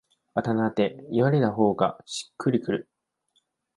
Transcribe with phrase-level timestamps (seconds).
[0.33, 2.89] あだ名で言われた方がしっくりくる